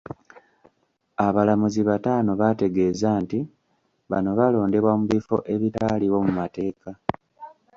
[1.25, 3.39] Abalamuzi bataano baategeeza nti
[4.11, 6.89] bano balondebwa mu bifo ebitaaliwo mu mateeka.